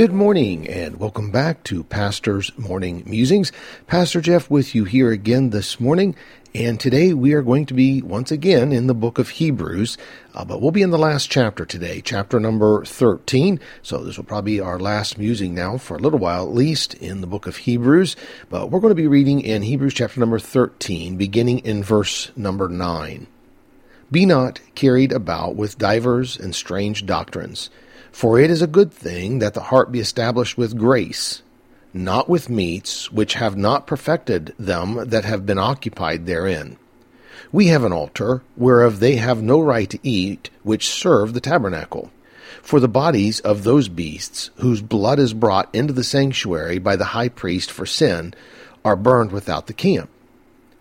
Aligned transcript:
Good 0.00 0.14
morning 0.14 0.66
and 0.66 0.98
welcome 0.98 1.30
back 1.30 1.62
to 1.64 1.84
Pastor's 1.84 2.56
Morning 2.56 3.02
Musings. 3.04 3.52
Pastor 3.86 4.22
Jeff 4.22 4.48
with 4.48 4.74
you 4.74 4.84
here 4.84 5.10
again 5.10 5.50
this 5.50 5.78
morning. 5.78 6.16
And 6.54 6.80
today 6.80 7.12
we 7.12 7.34
are 7.34 7.42
going 7.42 7.66
to 7.66 7.74
be 7.74 8.00
once 8.00 8.30
again 8.30 8.72
in 8.72 8.86
the 8.86 8.94
book 8.94 9.18
of 9.18 9.28
Hebrews, 9.28 9.98
uh, 10.34 10.42
but 10.46 10.62
we'll 10.62 10.70
be 10.70 10.80
in 10.80 10.88
the 10.88 10.96
last 10.96 11.30
chapter 11.30 11.66
today, 11.66 12.00
chapter 12.00 12.40
number 12.40 12.82
13. 12.82 13.60
So 13.82 14.02
this 14.02 14.16
will 14.16 14.24
probably 14.24 14.52
be 14.52 14.60
our 14.60 14.78
last 14.78 15.18
musing 15.18 15.54
now 15.54 15.76
for 15.76 15.98
a 15.98 16.00
little 16.00 16.18
while 16.18 16.44
at 16.44 16.54
least 16.54 16.94
in 16.94 17.20
the 17.20 17.26
book 17.26 17.46
of 17.46 17.58
Hebrews. 17.58 18.16
But 18.48 18.70
we're 18.70 18.80
going 18.80 18.92
to 18.92 19.02
be 19.02 19.06
reading 19.06 19.42
in 19.42 19.60
Hebrews 19.60 19.92
chapter 19.92 20.18
number 20.18 20.38
13, 20.38 21.18
beginning 21.18 21.58
in 21.58 21.84
verse 21.84 22.32
number 22.34 22.70
9. 22.70 23.26
Be 24.10 24.24
not 24.24 24.60
carried 24.74 25.12
about 25.12 25.56
with 25.56 25.76
divers 25.76 26.38
and 26.38 26.54
strange 26.54 27.04
doctrines 27.04 27.68
for 28.12 28.38
it 28.38 28.50
is 28.50 28.62
a 28.62 28.66
good 28.66 28.92
thing 28.92 29.38
that 29.38 29.54
the 29.54 29.62
heart 29.62 29.92
be 29.92 30.00
established 30.00 30.58
with 30.58 30.78
grace, 30.78 31.42
not 31.92 32.28
with 32.28 32.50
meats 32.50 33.10
which 33.10 33.34
have 33.34 33.56
not 33.56 33.86
perfected 33.86 34.54
them 34.58 35.08
that 35.08 35.24
have 35.24 35.46
been 35.46 35.58
occupied 35.58 36.26
therein. 36.26 36.76
We 37.52 37.68
have 37.68 37.84
an 37.84 37.92
altar, 37.92 38.42
whereof 38.56 39.00
they 39.00 39.16
have 39.16 39.42
no 39.42 39.60
right 39.60 39.90
to 39.90 39.98
eat, 40.02 40.50
which 40.62 40.88
serve 40.88 41.32
the 41.32 41.40
tabernacle. 41.40 42.10
For 42.62 42.78
the 42.78 42.88
bodies 42.88 43.40
of 43.40 43.64
those 43.64 43.88
beasts, 43.88 44.50
whose 44.56 44.82
blood 44.82 45.18
is 45.18 45.34
brought 45.34 45.74
into 45.74 45.92
the 45.92 46.04
sanctuary 46.04 46.78
by 46.78 46.96
the 46.96 47.06
high 47.06 47.28
priest 47.28 47.70
for 47.70 47.86
sin, 47.86 48.34
are 48.84 48.96
burned 48.96 49.32
without 49.32 49.66
the 49.66 49.72
camp. 49.72 50.10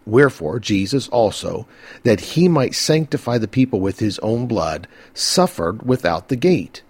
Wherefore 0.05 0.59
Jesus 0.59 1.08
also, 1.09 1.67
that 2.03 2.19
he 2.19 2.47
might 2.47 2.75
sanctify 2.75 3.38
the 3.38 3.47
people 3.47 3.80
with 3.80 3.99
his 3.99 4.19
own 4.19 4.47
blood, 4.47 4.88
suffered 5.14 5.83
without 5.83 6.30
the 6.30 6.36
gate. 6.36 6.81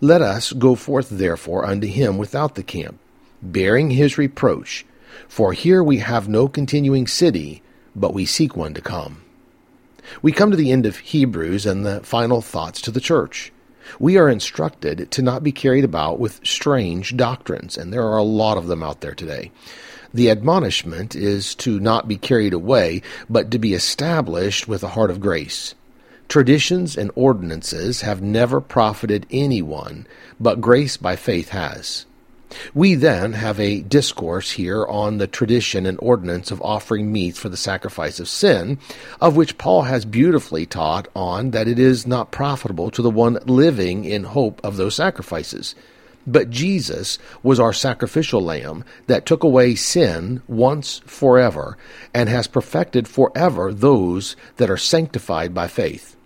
Let 0.00 0.22
us 0.22 0.52
go 0.52 0.76
forth 0.76 1.08
therefore 1.10 1.64
unto 1.64 1.88
him 1.88 2.18
without 2.18 2.54
the 2.54 2.62
camp, 2.62 3.00
bearing 3.42 3.90
his 3.90 4.16
reproach. 4.16 4.86
For 5.26 5.52
here 5.52 5.82
we 5.82 5.98
have 5.98 6.28
no 6.28 6.46
continuing 6.46 7.08
city, 7.08 7.62
but 7.96 8.14
we 8.14 8.24
seek 8.24 8.56
one 8.56 8.74
to 8.74 8.80
come. 8.80 9.22
We 10.22 10.30
come 10.30 10.52
to 10.52 10.56
the 10.56 10.70
end 10.70 10.86
of 10.86 10.98
Hebrews 10.98 11.66
and 11.66 11.84
the 11.84 12.00
final 12.04 12.40
thoughts 12.40 12.80
to 12.82 12.92
the 12.92 13.00
church. 13.00 13.52
We 13.98 14.16
are 14.16 14.28
instructed 14.28 15.10
to 15.10 15.22
not 15.22 15.42
be 15.42 15.50
carried 15.50 15.84
about 15.84 16.20
with 16.20 16.46
strange 16.46 17.16
doctrines, 17.16 17.76
and 17.76 17.92
there 17.92 18.06
are 18.06 18.18
a 18.18 18.22
lot 18.22 18.56
of 18.56 18.68
them 18.68 18.84
out 18.84 19.00
there 19.00 19.14
today. 19.14 19.50
The 20.14 20.30
admonishment 20.30 21.16
is 21.16 21.56
to 21.56 21.80
not 21.80 22.06
be 22.06 22.16
carried 22.16 22.52
away, 22.52 23.02
but 23.28 23.50
to 23.50 23.58
be 23.58 23.74
established 23.74 24.68
with 24.68 24.84
a 24.84 24.88
heart 24.88 25.10
of 25.10 25.20
grace. 25.20 25.74
Traditions 26.28 26.98
and 26.98 27.10
ordinances 27.14 28.02
have 28.02 28.20
never 28.20 28.60
profited 28.60 29.26
anyone, 29.30 30.06
but 30.38 30.60
grace 30.60 30.98
by 30.98 31.16
faith 31.16 31.48
has. 31.48 32.04
We 32.74 32.96
then 32.96 33.32
have 33.32 33.58
a 33.58 33.80
discourse 33.80 34.50
here 34.50 34.84
on 34.84 35.16
the 35.16 35.26
tradition 35.26 35.86
and 35.86 35.98
ordinance 36.02 36.50
of 36.50 36.60
offering 36.60 37.10
meats 37.10 37.38
for 37.38 37.48
the 37.48 37.56
sacrifice 37.56 38.20
of 38.20 38.28
sin, 38.28 38.78
of 39.22 39.36
which 39.36 39.56
Paul 39.56 39.84
has 39.84 40.04
beautifully 40.04 40.66
taught 40.66 41.08
on 41.16 41.52
that 41.52 41.66
it 41.66 41.78
is 41.78 42.06
not 42.06 42.30
profitable 42.30 42.90
to 42.90 43.00
the 43.00 43.10
one 43.10 43.38
living 43.46 44.04
in 44.04 44.24
hope 44.24 44.60
of 44.62 44.76
those 44.76 44.96
sacrifices. 44.96 45.74
But 46.26 46.50
Jesus 46.50 47.18
was 47.42 47.58
our 47.58 47.72
sacrificial 47.72 48.42
lamb 48.42 48.84
that 49.06 49.24
took 49.24 49.42
away 49.42 49.76
sin 49.76 50.42
once 50.46 51.00
forever 51.06 51.78
and 52.12 52.28
has 52.28 52.46
perfected 52.46 53.08
forever 53.08 53.72
those 53.72 54.36
that 54.56 54.68
are 54.68 54.76
sanctified 54.76 55.54
by 55.54 55.68
faith. 55.68 56.16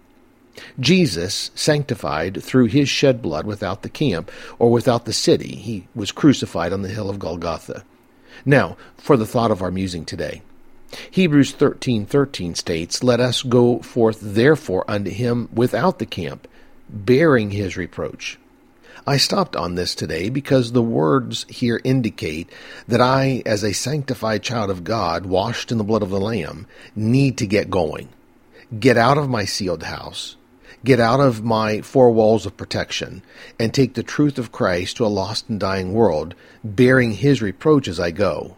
Jesus 0.79 1.51
sanctified 1.55 2.43
through 2.43 2.67
his 2.67 2.89
shed 2.89 3.23
blood 3.23 3.47
without 3.47 3.83
the 3.83 3.89
camp 3.89 4.31
or 4.59 4.71
without 4.71 5.05
the 5.05 5.13
city. 5.13 5.57
He 5.57 5.87
was 5.95 6.13
crucified 6.13 6.73
on 6.73 6.83
the 6.83 6.89
hill 6.89 7.09
of 7.09 7.19
Golgotha. 7.19 7.85
Now, 8.45 8.77
for 8.97 9.17
the 9.17 9.27
thought 9.27 9.51
of 9.51 9.63
our 9.63 9.71
musing 9.71 10.05
today. 10.05 10.43
Hebrews 11.11 11.53
13:13 11.53 12.55
states, 12.55 13.03
"Let 13.03 13.21
us 13.21 13.43
go 13.43 13.79
forth 13.79 14.19
therefore 14.21 14.85
unto 14.89 15.11
him 15.11 15.49
without 15.53 15.99
the 15.99 16.07
camp, 16.07 16.47
bearing 16.91 17.53
his 17.53 17.77
reproach." 17.77 18.39
I 19.07 19.17
stopped 19.17 19.57
on 19.57 19.75
this 19.75 19.95
today 19.95 20.29
because 20.29 20.73
the 20.73 20.83
words 20.83 21.47
here 21.49 21.81
indicate 21.83 22.51
that 22.87 23.01
I, 23.01 23.43
as 23.47 23.65
a 23.65 23.73
sanctified 23.73 24.43
child 24.43 24.71
of 24.71 24.85
God, 24.85 25.27
washed 25.27 25.73
in 25.73 25.79
the 25.79 25.85
blood 25.85 26.03
of 26.03 26.11
the 26.11 26.21
Lamb, 26.21 26.67
need 26.95 27.39
to 27.39 27.47
get 27.47 27.71
going. 27.71 28.11
Get 28.79 28.97
out 28.97 29.19
of 29.19 29.29
my 29.29 29.45
sealed 29.45 29.85
house 29.85 30.37
get 30.85 31.01
out 31.01 31.21
of 31.21 31.45
my 31.45 31.81
four 31.81 32.11
walls 32.11 32.47
of 32.47 32.57
protection 32.57 33.23
and 33.59 33.73
take 33.73 33.95
the 33.95 34.03
truth 34.03 34.39
of 34.39 34.53
Christ 34.53 34.97
to 34.97 35.07
a 35.07 35.09
lost 35.09 35.49
and 35.49 35.61
dying 35.61 35.93
world, 35.93 36.35
bearing 36.65 37.13
his 37.13 37.43
reproach 37.43 37.89
as 37.89 38.01
I 38.01 38.11
go. 38.11 38.57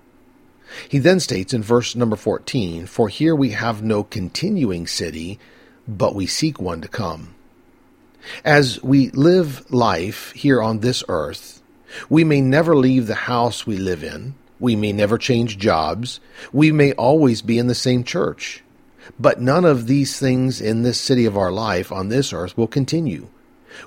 He 0.89 0.99
then 0.99 1.21
states 1.21 1.55
in 1.55 1.63
verse 1.63 1.95
number 1.95 2.17
14, 2.17 2.87
For 2.87 3.09
here 3.09 3.35
we 3.35 3.51
have 3.51 3.83
no 3.83 4.03
continuing 4.03 4.87
city, 4.87 5.39
but 5.87 6.15
we 6.15 6.27
seek 6.27 6.61
one 6.61 6.81
to 6.81 6.89
come. 6.89 7.35
As 8.45 8.83
we 8.83 9.11
live 9.11 9.71
life 9.71 10.33
here 10.33 10.63
on 10.63 10.81
this 10.81 11.05
earth, 11.09 11.63
we 12.09 12.25
may 12.25 12.41
never 12.41 12.75
leave 12.75 13.07
the 13.07 13.15
house 13.15 13.67
we 13.67 13.77
live 13.77 14.03
in. 14.03 14.35
We 14.59 14.77
may 14.77 14.93
never 14.93 15.19
change 15.19 15.59
jobs. 15.59 16.21
We 16.53 16.73
may 16.73 16.93
always 16.93 17.43
be 17.43 17.59
in 17.59 17.67
the 17.67 17.75
same 17.75 18.03
church. 18.03 18.64
But 19.19 19.41
none 19.41 19.65
of 19.65 19.87
these 19.87 20.19
things 20.19 20.61
in 20.61 20.83
this 20.83 21.01
city 21.01 21.25
of 21.25 21.37
our 21.37 21.53
life 21.53 21.93
on 21.93 22.09
this 22.09 22.33
earth 22.33 22.57
will 22.57 22.67
continue. 22.67 23.29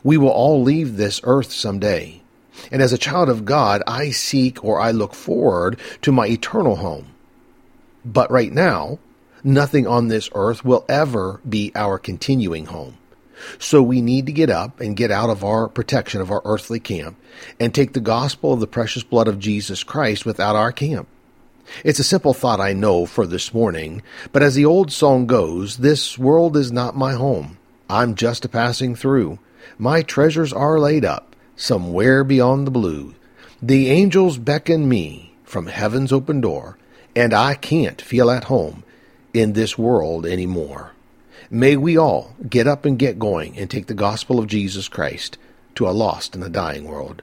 We 0.03 0.17
will 0.17 0.29
all 0.29 0.61
leave 0.61 0.97
this 0.97 1.21
earth 1.23 1.51
someday. 1.51 2.21
And 2.71 2.81
as 2.81 2.91
a 2.91 2.97
child 2.97 3.29
of 3.29 3.45
God, 3.45 3.83
I 3.87 4.11
seek 4.11 4.63
or 4.63 4.79
I 4.79 4.91
look 4.91 5.13
forward 5.13 5.79
to 6.01 6.11
my 6.11 6.27
eternal 6.27 6.77
home. 6.77 7.07
But 8.03 8.31
right 8.31 8.51
now, 8.51 8.99
nothing 9.43 9.85
on 9.87 10.07
this 10.07 10.29
earth 10.33 10.65
will 10.65 10.85
ever 10.89 11.41
be 11.47 11.71
our 11.75 11.97
continuing 11.97 12.65
home. 12.65 12.97
So 13.59 13.83
we 13.83 14.01
need 14.01 14.25
to 14.25 14.31
get 14.31 14.49
up 14.49 14.79
and 14.79 14.97
get 14.97 15.11
out 15.11 15.29
of 15.29 15.43
our 15.43 15.67
protection 15.67 16.21
of 16.21 16.31
our 16.31 16.41
earthly 16.43 16.79
camp 16.79 17.17
and 17.59 17.73
take 17.73 17.93
the 17.93 17.99
gospel 17.99 18.53
of 18.53 18.59
the 18.59 18.67
precious 18.67 19.03
blood 19.03 19.27
of 19.27 19.39
Jesus 19.39 19.83
Christ 19.83 20.25
without 20.25 20.55
our 20.55 20.71
camp. 20.71 21.07
It's 21.83 21.99
a 21.99 22.03
simple 22.03 22.33
thought 22.33 22.59
I 22.59 22.73
know 22.73 23.05
for 23.05 23.25
this 23.25 23.53
morning, 23.53 24.01
but 24.31 24.43
as 24.43 24.55
the 24.55 24.65
old 24.65 24.91
song 24.91 25.27
goes, 25.27 25.77
this 25.77 26.17
world 26.17 26.55
is 26.55 26.71
not 26.71 26.95
my 26.95 27.13
home. 27.13 27.57
I'm 27.89 28.15
just 28.15 28.45
a 28.45 28.49
passing 28.49 28.95
through. 28.95 29.39
My 29.77 30.01
treasures 30.01 30.53
are 30.53 30.79
laid 30.79 31.05
up 31.05 31.35
somewhere 31.55 32.23
beyond 32.23 32.65
the 32.67 32.71
blue. 32.71 33.15
The 33.61 33.89
angels 33.89 34.37
beckon 34.37 34.87
me 34.87 35.33
from 35.43 35.67
heaven's 35.67 36.13
open 36.13 36.41
door, 36.41 36.77
and 37.15 37.33
I 37.33 37.55
can't 37.55 38.01
feel 38.01 38.29
at 38.29 38.45
home 38.45 38.83
in 39.33 39.53
this 39.53 39.77
world 39.77 40.25
any 40.25 40.45
more. 40.45 40.93
May 41.49 41.77
we 41.77 41.97
all 41.97 42.35
get 42.49 42.67
up 42.67 42.85
and 42.85 42.99
get 42.99 43.19
going 43.19 43.57
and 43.57 43.69
take 43.69 43.87
the 43.87 43.93
gospel 43.93 44.39
of 44.39 44.47
Jesus 44.47 44.87
Christ 44.87 45.37
to 45.75 45.87
a 45.87 45.91
lost 45.91 46.35
and 46.35 46.43
a 46.43 46.49
dying 46.49 46.85
world. 46.85 47.21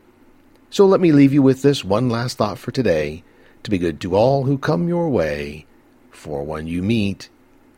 So 0.70 0.86
let 0.86 1.00
me 1.00 1.12
leave 1.12 1.32
you 1.32 1.42
with 1.42 1.62
this 1.62 1.84
one 1.84 2.08
last 2.08 2.38
thought 2.38 2.58
for 2.58 2.70
today 2.70 3.22
to 3.64 3.70
be 3.70 3.78
good 3.78 4.00
to 4.00 4.14
all 4.14 4.44
who 4.44 4.56
come 4.56 4.88
your 4.88 5.08
way, 5.08 5.66
for 6.10 6.44
one 6.44 6.66
you 6.66 6.82
meet 6.82 7.28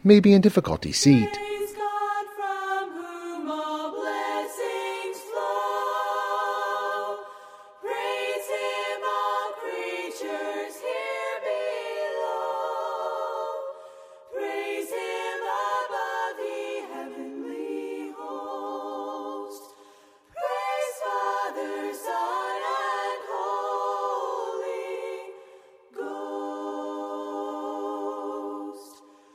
may 0.05 0.21
be 0.21 0.33
in 0.33 0.41
difficulty 0.41 0.93
seat 0.93 1.39